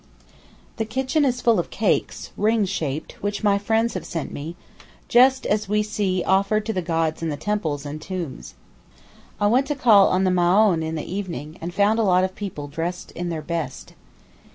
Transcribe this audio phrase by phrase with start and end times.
[0.77, 4.55] The kitchen is full of cakes (ring shaped) which my friends have sent me,
[5.07, 8.55] just such as we see offered to the gods in the temples and tombs.
[9.39, 12.33] I went to call on the Maōhn in the evening, and found a lot of
[12.33, 13.93] people all dressed in their best.